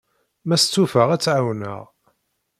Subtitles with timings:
[0.47, 1.81] Ma stufaɣ, ad tt-ɛawneɣ.